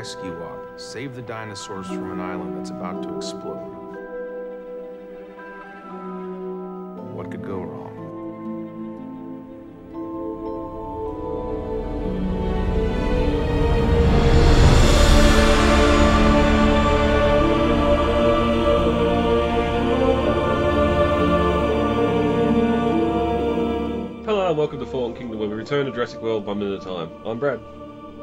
[0.00, 0.80] Rescue Op.
[0.80, 3.58] Save the dinosaurs from an island that's about to explode.
[7.12, 7.96] What could go wrong?
[24.24, 26.86] Hello and welcome to Fallen Kingdom, where we return to Jurassic World one minute at
[26.86, 27.10] a time.
[27.26, 27.60] I'm Brad,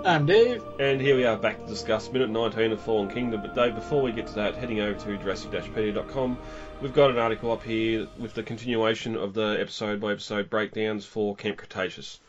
[0.07, 0.63] I'm Dave.
[0.79, 3.41] and here we are back to discuss minute 19 of Fallen Kingdom.
[3.41, 6.37] But Dave, before we get to that, heading over to Jurassic-Pedia.com,
[6.81, 11.03] we've got an article up here with the continuation of the episode by episode breakdowns
[11.03, 12.21] for Camp Cretaceous.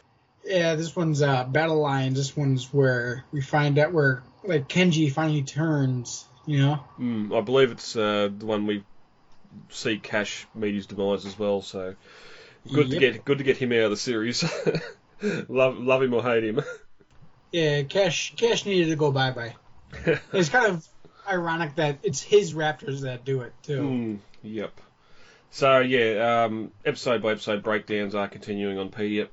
[0.45, 2.17] Yeah, this one's uh, Battle Lions.
[2.17, 6.27] This one's where we find out where like Kenji finally turns.
[6.47, 6.85] You know.
[6.99, 8.83] Mm, I believe it's uh, the one we
[9.69, 11.63] see Cash meet his demise as well.
[11.63, 11.95] So
[12.73, 14.43] good to get good to get him out of the series.
[15.49, 16.61] love love him or hate him.
[17.53, 18.35] Yeah, Cash.
[18.37, 19.55] Cash needed to go bye bye.
[20.33, 20.87] It's kind of
[21.27, 23.81] ironic that it's his Raptors that do it too.
[23.81, 24.73] Mm, yep.
[25.51, 29.29] So yeah, um, episode by episode breakdowns are continuing on Pedia.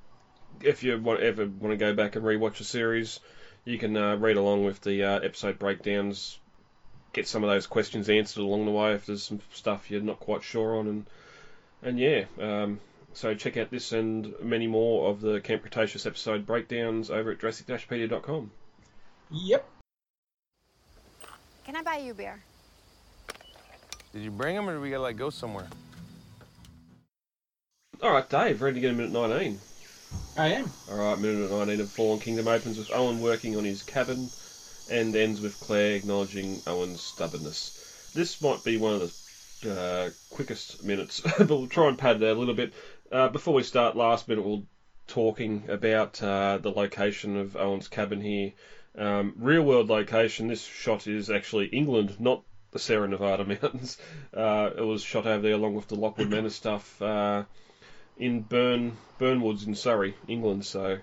[0.62, 3.20] If you want, ever want to go back and rewatch the series,
[3.66, 6.40] you can uh, read along with the uh, episode breakdowns.
[7.12, 10.20] Get some of those questions answered along the way if there's some stuff you're not
[10.20, 11.06] quite sure on, and
[11.82, 12.26] and yeah.
[12.40, 12.80] Um,
[13.16, 17.40] so check out this and many more of the Camp Cretaceous episode breakdowns over at
[17.40, 18.52] Jurassic-Pedia.com.
[19.32, 19.66] Yep.
[21.66, 22.44] Can I buy you a beer?
[24.14, 25.68] Did you bring them or did we gotta like go somewhere?
[28.04, 29.60] All right, Dave, ready to get a minute 19.
[30.38, 30.70] I am.
[30.92, 34.30] Alright, minute 19 of Fallen Kingdom opens with Owen working on his cabin
[34.92, 38.12] and ends with Claire acknowledging Owen's stubbornness.
[38.14, 39.12] This might be one of the
[39.72, 42.74] uh, quickest minutes, but we'll try and pad it out a little bit.
[43.16, 44.66] Uh, before we start, last minute, we'll
[45.08, 48.52] talking about uh, the location of Owen's cabin here.
[48.98, 53.98] Um, real world location, this shot is actually England, not the Sierra Nevada mountains.
[54.34, 57.46] Uh, it was shot over there along with the Lockwood Manor stuff uh,
[58.18, 60.66] in Burn Burnwoods in Surrey, England.
[60.66, 60.98] So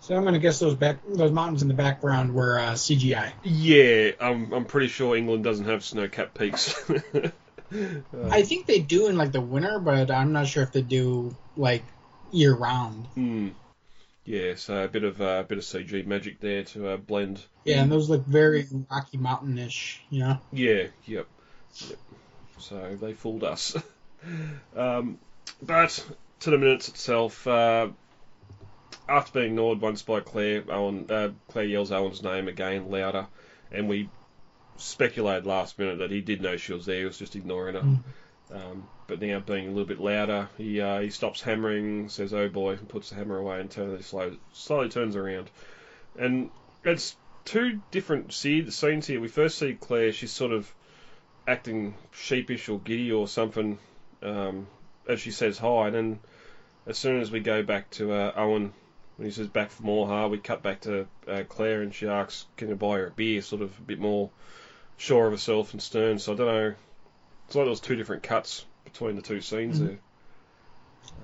[0.00, 3.30] So I'm gonna guess those back those mountains in the background were uh, CGI.
[3.44, 6.74] yeah, I'm I'm pretty sure England doesn't have snow-capped peaks.
[8.30, 11.34] I think they do in like the winter, but I'm not sure if they do
[11.56, 11.84] like
[12.30, 13.06] year round.
[13.14, 13.48] Hmm.
[14.24, 17.44] Yeah, so a bit of uh, bit of CG magic there to uh, blend.
[17.64, 20.02] Yeah, and those look very Rocky Mountain-ish.
[20.08, 20.38] You know.
[20.52, 21.26] Yeah, yep,
[21.76, 21.98] yep.
[22.58, 23.76] So they fooled us.
[24.76, 25.18] um,
[25.62, 26.04] but
[26.40, 27.88] to the minutes itself, uh,
[29.08, 33.26] after being ignored once by Claire, Owen, uh, Claire yells Owen's name again louder,
[33.70, 34.08] and we
[34.76, 37.00] speculated last minute that he did know she was there.
[37.00, 37.82] He was just ignoring her.
[37.82, 38.02] Mm.
[38.52, 42.48] Um, but now being a little bit louder, he uh, he stops hammering, says "Oh
[42.48, 45.50] boy," and puts the hammer away and turns slow, slowly turns around.
[46.18, 46.50] And
[46.84, 49.20] it's two different scenes here.
[49.20, 50.72] We first see Claire; she's sort of
[51.46, 53.78] acting sheepish or giddy or something
[54.22, 54.66] um,
[55.08, 55.88] as she says hi.
[55.88, 56.20] And then
[56.86, 58.72] as soon as we go back to uh, Owen,
[59.16, 62.08] when he says back for more, huh, we cut back to uh, Claire and she
[62.08, 64.30] asks, "Can you buy her a beer?" Sort of a bit more
[64.96, 66.18] sure of herself and stern.
[66.18, 66.74] So I don't know.
[67.46, 69.86] It's like there was two different cuts between the two scenes Mhm.
[69.86, 69.98] there.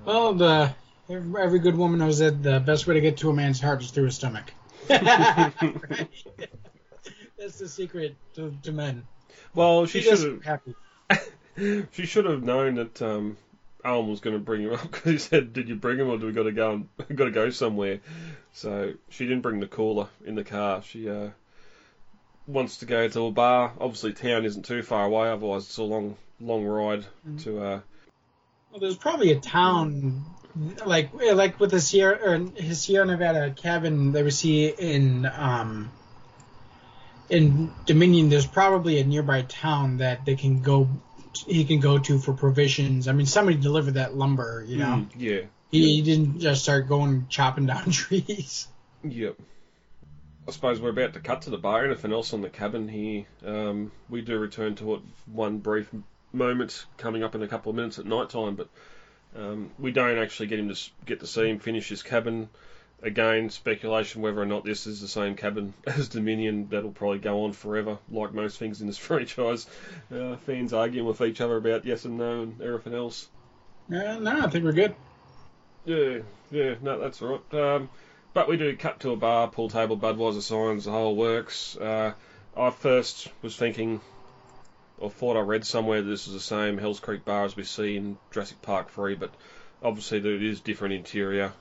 [0.04, 0.74] Well, the
[1.08, 3.90] every good woman knows that the best way to get to a man's heart is
[3.90, 4.52] through his stomach.
[4.88, 5.54] That's
[7.58, 9.04] the secret to, to men.
[9.54, 10.44] Well, she He should have.
[10.44, 10.74] happy.
[11.92, 13.36] she should have known that um,
[13.84, 16.18] Alan was going to bring him up because he said, "Did you bring him, or
[16.18, 18.00] do we got to go and got to go somewhere?"
[18.52, 20.82] So she didn't bring the cooler in the car.
[20.82, 21.30] She uh,
[22.46, 23.72] wants to go to a bar.
[23.80, 25.28] Obviously, town isn't too far away.
[25.28, 27.04] Otherwise, it's a long, long ride
[27.40, 27.62] to.
[27.62, 27.80] Uh,
[28.70, 30.24] Well, there's probably a town
[30.84, 35.90] like like with the Sierra or his Sierra Nevada cabin that we see in um
[37.28, 38.28] in Dominion.
[38.28, 40.88] There's probably a nearby town that they can go
[41.46, 43.08] he can go to for provisions.
[43.08, 44.64] I mean, somebody delivered that lumber.
[44.66, 45.40] You know, mm, yeah.
[45.70, 48.66] he, he didn't just start going chopping down trees.
[49.04, 49.36] Yep.
[50.48, 51.84] I suppose we're about to cut to the bar.
[51.84, 53.24] Anything else on the cabin here?
[53.44, 55.88] Um, we do return to it one brief
[56.32, 58.68] moment coming up in a couple of minutes at night time, but
[59.36, 62.48] um, we don't actually get him to get to see him finish his cabin.
[63.02, 66.68] Again, speculation whether or not this is the same cabin as Dominion.
[66.68, 69.66] That'll probably go on forever, like most things in this franchise.
[70.14, 73.28] Uh, fans arguing with each other about yes and no and everything else.
[73.88, 74.94] Uh, no, I think we're good.
[75.84, 76.18] Yeah,
[76.50, 77.60] yeah, no, that's all right.
[77.60, 77.90] Um,
[78.34, 81.76] but we do cut to a bar, pool table, Budweiser signs, the whole works.
[81.76, 82.12] Uh,
[82.56, 84.00] I first was thinking,
[84.98, 87.64] or thought I read somewhere that this is the same Hells Creek bar as we
[87.64, 89.32] see in Jurassic Park 3, but
[89.82, 91.52] obviously there is different interior.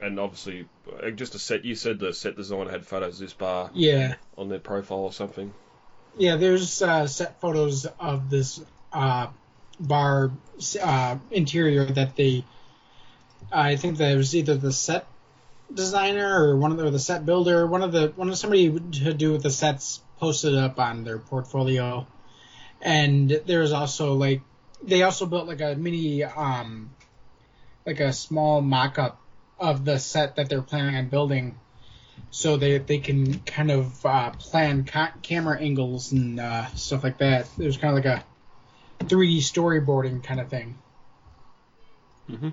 [0.00, 0.66] and obviously,
[1.02, 1.64] uh, just a set.
[1.64, 5.12] You said the set designer had photos of this bar Yeah, on their profile or
[5.12, 5.52] something.
[6.16, 6.36] yeah.
[6.36, 9.28] There's uh, set photos of this uh,
[9.78, 10.30] bar
[10.82, 12.44] uh, interior that they.
[13.52, 15.06] I think that it was either the set
[15.72, 19.12] designer or one of the, the set builder, one of the one of somebody to
[19.14, 22.06] do with the sets posted up on their portfolio,
[22.80, 24.42] and there's also like
[24.82, 26.90] they also built like a mini um
[27.86, 29.20] like a small mock-up
[29.58, 31.58] of the set that they're planning on building
[32.30, 37.18] so they they can kind of uh, plan ca- camera angles and uh, stuff like
[37.18, 37.48] that.
[37.56, 38.22] There's kind of like
[39.00, 40.76] a 3D storyboarding kind of thing.
[42.28, 42.52] Mhm.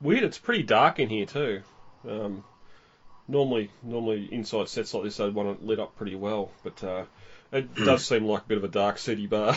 [0.00, 0.24] Weird.
[0.24, 1.62] It's pretty dark in here too.
[2.08, 2.44] Um,
[3.28, 7.04] normally, normally inside sets like this, they'd want it lit up pretty well, but uh,
[7.52, 9.56] it does seem like a bit of a dark city bar.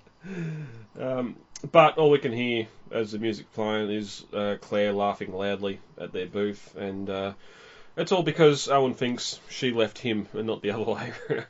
[1.00, 1.36] um,
[1.70, 6.12] but all we can hear as the music playing is uh, Claire laughing loudly at
[6.12, 7.32] their booth, and uh,
[7.96, 11.46] it's all because Owen thinks she left him and not the other way around.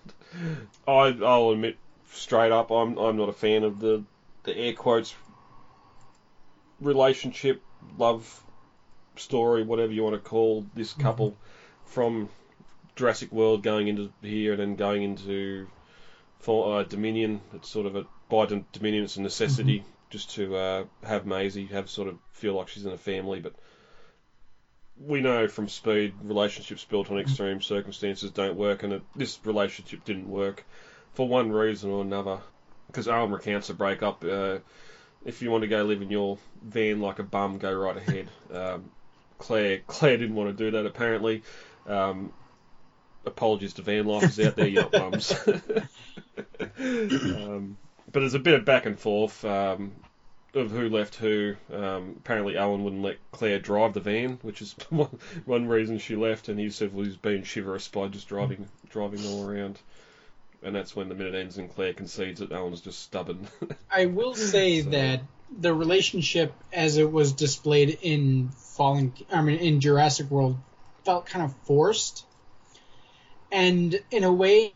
[0.87, 1.77] I, I'll admit
[2.13, 4.05] straight up, I'm I'm not a fan of the
[4.45, 5.15] the air quotes
[6.81, 7.63] relationship,
[7.99, 8.43] love
[9.19, 11.37] story, whatever you want to call this couple
[11.87, 12.29] from
[12.97, 15.69] Jurassic World going into here and then going into
[16.41, 17.41] for uh, Dominion.
[17.55, 21.89] It's sort of a by Dominion, it's a necessity just to uh, have Maisie have
[21.89, 23.55] sort of feel like she's in a family, but.
[25.01, 30.05] We know from Speed, relationships built on extreme circumstances don't work, and it, this relationship
[30.05, 30.67] didn't work
[31.13, 32.41] for one reason or another.
[32.89, 34.25] Because Owen recounts the breakup.
[34.25, 34.59] Uh,
[35.25, 38.29] if you want to go live in your van like a bum, go right ahead.
[38.53, 38.91] Um,
[39.39, 41.43] Claire Claire didn't want to do that apparently.
[41.87, 42.33] Um,
[43.25, 45.33] apologies to van lifers out there, you're bums.
[46.79, 47.77] um,
[48.11, 49.93] but there's a bit of back and forth um,
[50.55, 51.55] of who left who.
[51.73, 56.17] Um, apparently, Alan wouldn't let Claire drive the van, which is one, one reason she
[56.17, 59.79] left, and he said well, he's being chivalrous by just driving driving all around.
[60.63, 63.47] And that's when the minute ends and Claire concedes that Alan's just stubborn.
[63.93, 65.21] I will say So- that
[65.59, 70.57] the relationship, as it was displayed in Fallen, I mean, in Jurassic World,
[71.05, 72.25] felt kind of forced.
[73.51, 74.73] And in a way,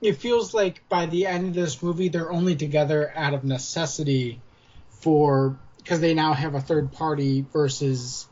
[0.00, 4.40] it feels like by the end of this movie, they're only together out of necessity
[4.88, 8.26] for because they now have a third party versus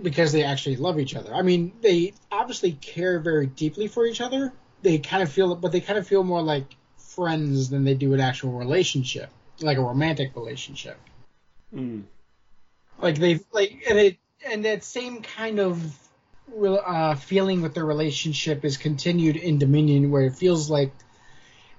[0.00, 1.34] because they actually love each other.
[1.34, 4.52] I mean, they obviously care very deeply for each other.
[4.82, 8.14] They kind of feel, but they kind of feel more like friends than they do
[8.14, 9.30] an actual relationship,
[9.60, 10.98] like a romantic relationship.
[11.74, 12.02] mm.
[13.00, 15.82] Like they like and it and that same kind of
[16.64, 20.92] uh, feeling with their relationship is continued in Dominion, where it feels like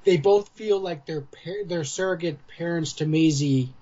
[0.04, 3.74] they both feel like they're par- they're surrogate parents to Maisie,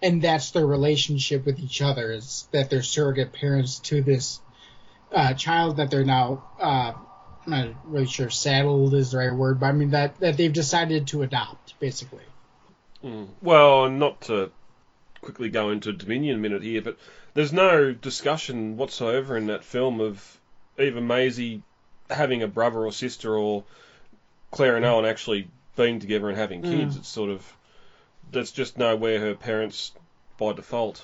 [0.00, 4.40] and that's their relationship with each other is that they're surrogate parents to this
[5.12, 6.44] uh, child that they're now.
[6.60, 6.92] Uh,
[7.44, 10.52] I'm not really sure saddled is the right word, but I mean that that they've
[10.52, 12.24] decided to adopt, basically.
[13.04, 13.28] Mm.
[13.40, 14.50] Well, not to
[15.20, 16.96] quickly go into Dominion a minute here, but
[17.34, 20.38] there's no discussion whatsoever in that film of
[20.78, 21.62] even Maisie
[22.10, 23.64] having a brother or sister or
[24.50, 26.96] Claire and Owen actually being together and having kids.
[26.96, 26.98] Mm.
[26.98, 27.56] It's sort of
[28.30, 29.92] that's just nowhere her parents
[30.38, 31.02] by default.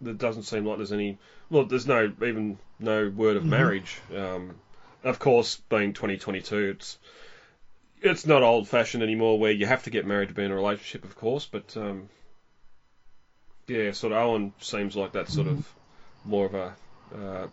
[0.00, 1.18] There doesn't seem like there's any.
[1.50, 3.48] Well, there's no even no word of Mhm.
[3.48, 3.98] marriage.
[4.14, 4.56] Um,
[5.04, 6.98] of course, being 2022, it's
[8.02, 10.54] it's not old fashioned anymore where you have to get married to be in a
[10.54, 12.08] relationship, of course, but um,
[13.66, 15.74] yeah, sort of Owen seems like that's sort of
[16.24, 16.76] more of a
[17.14, 17.46] uh,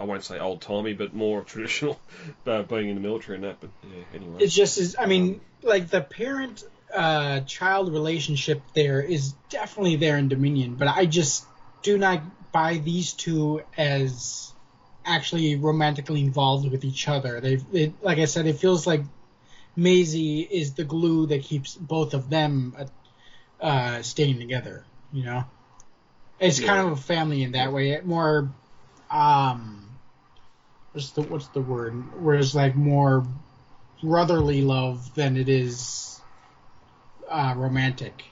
[0.00, 2.00] I won't say old timey, but more traditional,
[2.46, 3.60] uh, being in the military and that.
[3.60, 4.36] But yeah, anyway.
[4.40, 10.16] It's just is I mean, like the parent uh child relationship there is definitely there
[10.16, 11.44] in Dominion, but I just
[11.82, 14.52] do not buy these two as
[15.04, 17.40] actually romantically involved with each other.
[17.40, 19.02] They it, like I said, it feels like
[19.78, 22.74] Maisie is the glue that keeps both of them
[23.60, 25.44] uh, staying together, you know.
[26.40, 27.90] It's kind of a family in that way.
[27.90, 28.50] It more
[29.10, 29.88] um
[30.92, 31.94] what's the what's the word?
[32.20, 33.24] Whereas like more
[34.02, 36.20] brotherly love than it is
[37.28, 38.24] uh, romantic.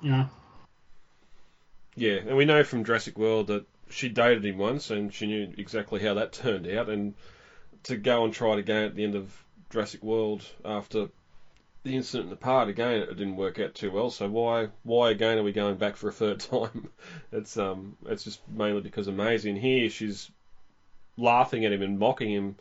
[0.00, 0.28] You know?
[1.94, 5.52] Yeah, and we know from Jurassic World that she dated him once, and she knew
[5.56, 6.88] exactly how that turned out.
[6.88, 7.14] And
[7.84, 11.08] to go and try it again at the end of Jurassic World after
[11.82, 14.10] the incident in the park again, it didn't work out too well.
[14.10, 16.88] So why why again are we going back for a third time?
[17.32, 19.50] it's um it's just mainly because of Maisie.
[19.50, 20.30] And here she's
[21.16, 22.56] laughing at him and mocking him.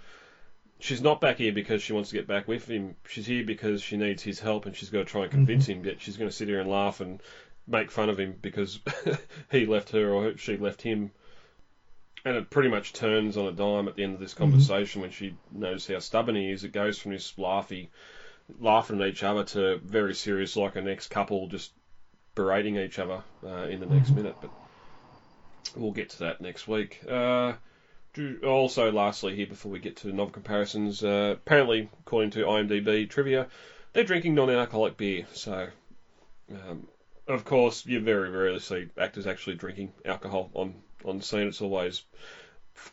[0.79, 2.95] She's not back here because she wants to get back with him.
[3.07, 5.85] She's here because she needs his help, and she's got to try and convince him.
[5.85, 7.21] Yet she's going to sit here and laugh and
[7.65, 8.79] make fun of him because
[9.51, 11.11] he left her or she left him
[12.25, 15.11] and it pretty much turns on a dime at the end of this conversation when
[15.11, 16.63] she knows how stubborn he is.
[16.63, 17.89] It goes from this laughy,
[18.59, 21.71] laughing at each other to very serious, like an ex-couple just
[22.33, 24.35] berating each other uh, in the next minute.
[24.41, 24.49] But
[25.75, 26.99] we'll get to that next week.
[27.07, 27.53] Uh,
[28.15, 33.07] do- also, lastly, here before we get to novel comparisons, uh, apparently, according to IMDb
[33.07, 33.47] trivia,
[33.93, 35.27] they're drinking non-alcoholic beer.
[35.33, 35.67] So,
[36.51, 36.87] um,
[37.27, 40.73] of course, you very rarely see actors actually drinking alcohol on
[41.05, 41.47] on scene.
[41.47, 42.03] It's always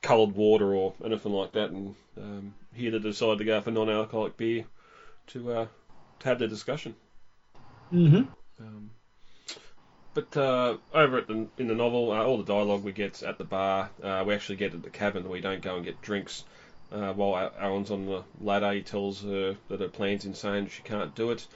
[0.01, 1.71] coloured water or anything like that.
[1.71, 4.65] And um, here they decided to go for non-alcoholic beer
[5.29, 5.67] to uh,
[6.21, 6.95] to have their discussion.
[7.93, 8.23] Mm-hmm.
[8.61, 8.91] Um,
[10.15, 13.39] but uh, over at the in the novel, uh, all the dialogue we get at
[13.39, 15.29] the bar, uh, we actually get at the cabin.
[15.29, 16.45] We don't go and get drinks.
[16.91, 20.69] Uh, while Alan's on the ladder, he tells her that her plan's insane.
[20.69, 21.47] She can't do it.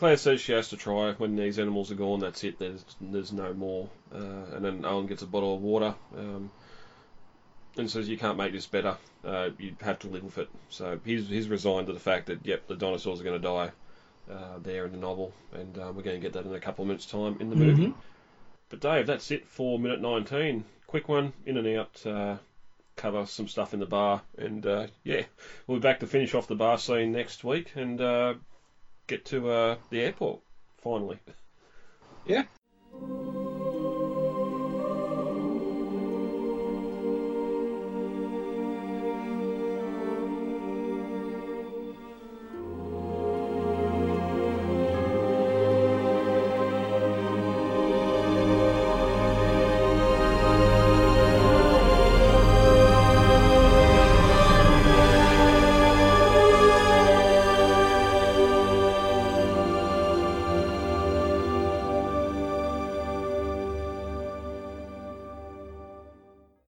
[0.00, 1.12] Claire says she has to try.
[1.12, 2.58] When these animals are gone, that's it.
[2.58, 3.90] There's there's no more.
[4.10, 6.50] Uh, and then Alan gets a bottle of water um,
[7.76, 8.96] and says you can't make this better.
[9.22, 10.48] Uh, you have to live with it.
[10.70, 13.70] So he's he's resigned to the fact that yep, the dinosaurs are going to die
[14.32, 16.82] uh, there in the novel, and uh, we're going to get that in a couple
[16.82, 17.88] of minutes' time in the movie.
[17.88, 17.94] Mhm.
[18.70, 20.64] But Dave, that's it for minute 19.
[20.86, 22.06] Quick one, in and out.
[22.06, 22.36] Uh,
[22.96, 25.24] cover some stuff in the bar, and uh, yeah,
[25.66, 28.32] we'll be back to finish off the bar scene next week and uh,
[29.10, 30.40] get to uh, the airport
[30.80, 31.18] finally.
[32.26, 32.44] Yeah.